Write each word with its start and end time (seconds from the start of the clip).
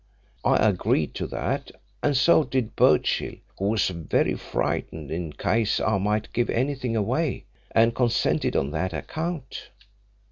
I 0.43 0.55
agreed 0.67 1.13
to 1.13 1.27
that, 1.27 1.69
and 2.01 2.17
so 2.17 2.43
did 2.43 2.75
Birchill, 2.75 3.35
who 3.59 3.65
was 3.67 3.87
very 3.89 4.33
frightened 4.33 5.11
in 5.11 5.31
case 5.33 5.79
I 5.79 5.99
might 5.99 6.33
give 6.33 6.49
anything 6.49 6.95
away, 6.95 7.45
and 7.69 7.93
consented 7.93 8.55
on 8.55 8.71
that 8.71 8.93
account. 8.93 9.69